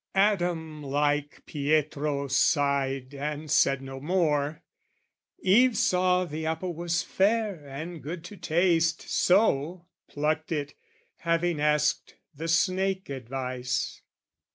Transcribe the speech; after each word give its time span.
Adam 0.15 0.81
like, 0.81 1.43
Pietro 1.45 2.27
sighed 2.27 3.13
and 3.13 3.51
said 3.51 3.83
no 3.83 3.99
more: 3.99 4.63
Eve 5.43 5.77
saw 5.77 6.25
the 6.25 6.43
apple 6.43 6.73
was 6.73 7.03
fair 7.03 7.67
and 7.69 8.01
good 8.01 8.23
to 8.23 8.35
taste, 8.35 9.07
So, 9.07 9.85
plucked 10.09 10.51
it, 10.51 10.73
having 11.17 11.59
asked 11.61 12.15
the 12.33 12.47
snake 12.47 13.09
advice. 13.11 14.01